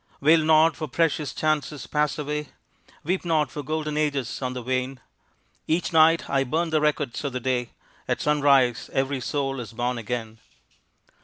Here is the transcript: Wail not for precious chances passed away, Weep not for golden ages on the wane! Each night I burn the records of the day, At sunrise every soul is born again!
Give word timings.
Wail 0.19 0.39
not 0.39 0.75
for 0.75 0.87
precious 0.87 1.31
chances 1.31 1.85
passed 1.85 2.17
away, 2.17 2.47
Weep 3.03 3.23
not 3.23 3.51
for 3.51 3.61
golden 3.61 3.97
ages 3.97 4.41
on 4.41 4.53
the 4.53 4.63
wane! 4.63 4.99
Each 5.67 5.93
night 5.93 6.27
I 6.27 6.43
burn 6.43 6.71
the 6.71 6.81
records 6.81 7.23
of 7.23 7.33
the 7.33 7.39
day, 7.39 7.69
At 8.07 8.19
sunrise 8.19 8.89
every 8.93 9.19
soul 9.21 9.59
is 9.59 9.73
born 9.73 9.99
again! 9.99 10.39